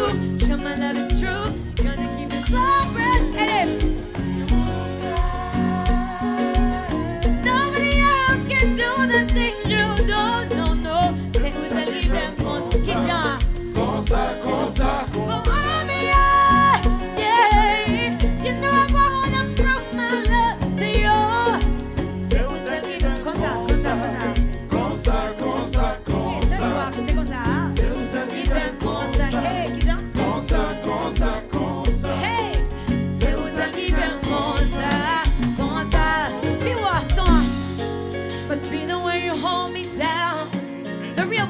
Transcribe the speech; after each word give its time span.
Show 0.00 0.56
my 0.56 0.74
love 0.76 1.09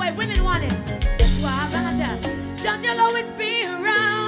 way 0.00 0.10
women 0.12 0.42
want 0.42 0.64
it. 0.64 0.72
Don't 2.62 2.82
you 2.82 2.92
always 2.98 3.28
be 3.30 3.66
around? 3.66 4.19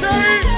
say? 0.00 0.57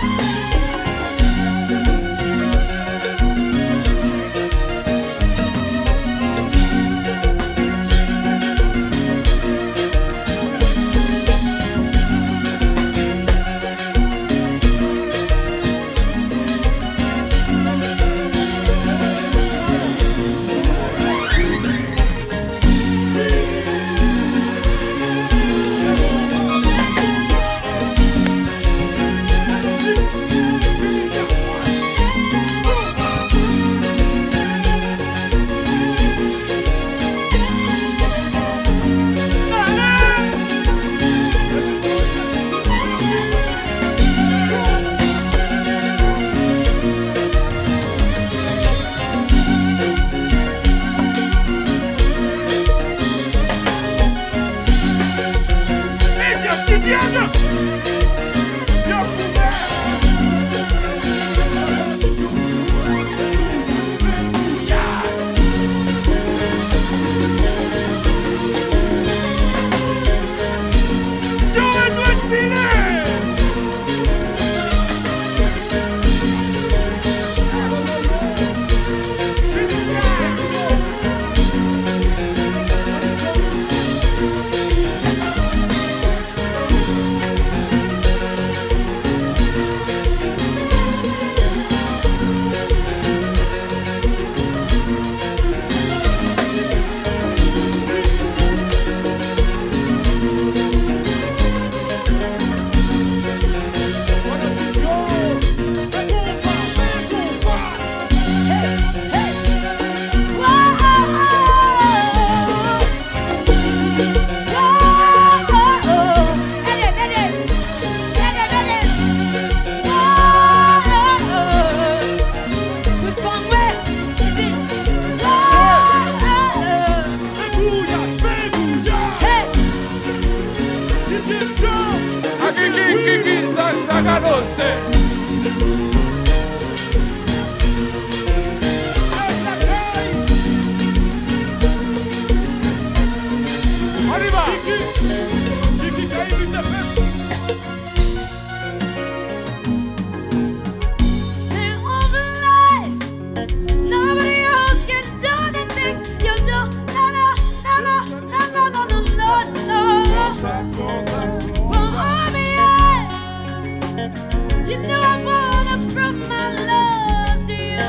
You 164.01 164.79
know 164.79 165.03
I 165.03 165.23
wanna 165.23 165.77
from 165.91 166.21
my 166.21 166.49
love 166.71 167.45
to 167.47 167.53
you. 167.53 167.89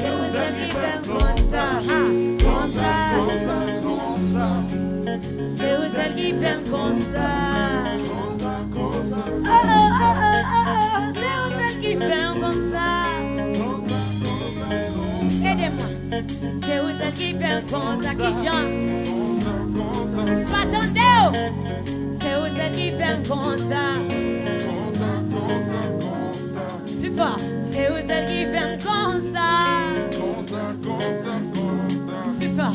Se 0.00 0.08
você 0.16 0.48
me 0.50 0.68
pergunta, 0.72 1.62
conta, 2.42 2.94
Se 5.54 5.66
você 5.76 6.04
oh 9.26 9.62
oh 9.66 9.92
oh 9.92 10.16
oh 10.22 10.40
oh. 10.48 11.12
Se 11.12 11.28
você 11.42 11.68
me 11.80 11.92
pergunta, 11.98 12.86
aidez-moi. 15.44 15.92
Se 16.56 16.74
você 16.80 17.08
me 17.18 17.28
pergunta, 17.34 18.08
que 18.14 18.30
Jean, 18.40 18.66
pas 20.50 20.64
tendeu. 20.64 21.24
Se 22.10 22.30
você 22.38 22.66
me 22.74 22.86
pergunta. 22.96 24.15
C'est 27.62 27.88
vous 27.88 28.06
celles 28.06 28.26
qui 28.26 28.44
ferment 28.44 28.76
comme 28.84 29.32
ça. 29.32 29.48
Ça, 30.42 30.60
ça, 30.92 31.34
ça. 32.56 32.68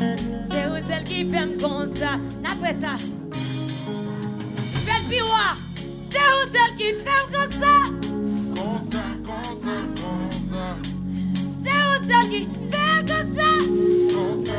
C'est 0.52 0.68
vous 0.68 0.82
celles 0.88 1.04
qui 1.04 1.30
ferment 1.30 1.58
comme 1.62 1.88
ça. 1.96 2.12
Après 2.44 2.76
ça. 2.82 2.94
Faites. 4.84 5.06
C'est 6.10 6.30
vous 6.32 6.48
celles 6.52 6.76
qui 6.76 6.90
ferment 7.04 7.32
comme 7.32 7.52
ça. 7.52 7.76
Ça, 8.82 9.02
ça, 9.56 9.76
comme 9.96 10.32
ça. 10.50 10.66
C'est 11.64 11.82
vous 11.86 12.00
celles 12.08 12.30
qui 12.32 12.42
ferment 12.72 13.06
comme 13.08 13.30
ça. 13.38 13.50
Ça. 14.46 14.58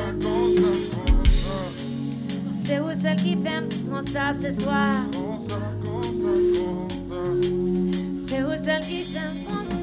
C'est 2.65 2.79
vous 2.79 2.95
celles 3.03 3.17
qui 3.17 3.33
ferment 3.37 3.69
comme 3.91 4.07
ça 4.07 4.25
ce 4.41 4.51
soir? 4.63 4.95
Ça, 5.41 5.57
ça, 5.83 6.31
ça. 7.09 7.92
se 8.33 8.43
usa 8.47 8.79
el 8.79 8.87
guitarrón. 8.87 9.82